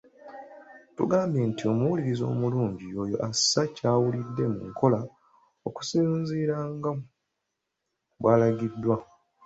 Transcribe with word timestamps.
Tugambyenti 0.95 1.61
omuwuliriza 1.71 2.23
omulungi 2.33 2.85
y’oyo 2.93 3.17
assa 3.29 3.61
ky’awulidde 3.75 4.45
mu 4.53 4.61
nkola 4.69 4.99
okusinziira 5.67 6.57
nga 6.75 6.91
bw’alagiddwa. 8.19 8.97